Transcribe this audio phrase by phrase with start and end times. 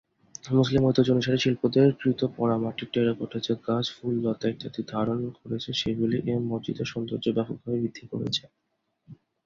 [0.53, 6.87] মুসলিম ঐতিহ্য অনুসারে শিল্পীদের কৃত পোড়ামাটির টেরাকোটা যা গাছ-ফুল-লতা ইত্যাদি ধারণ করেছে সেগুলো এ মসজিদের
[6.91, 8.43] সৌন্দর্য ব্যাপকভাবে বৃদ্ধি করেছে।